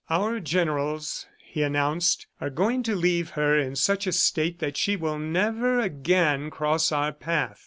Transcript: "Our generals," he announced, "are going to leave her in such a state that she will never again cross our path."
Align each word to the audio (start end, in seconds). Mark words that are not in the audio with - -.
"Our 0.09 0.39
generals," 0.39 1.27
he 1.37 1.61
announced, 1.61 2.25
"are 2.39 2.49
going 2.49 2.81
to 2.81 2.95
leave 2.95 3.29
her 3.37 3.55
in 3.55 3.75
such 3.75 4.07
a 4.07 4.11
state 4.11 4.57
that 4.57 4.75
she 4.75 4.95
will 4.95 5.19
never 5.19 5.79
again 5.79 6.49
cross 6.49 6.91
our 6.91 7.11
path." 7.11 7.59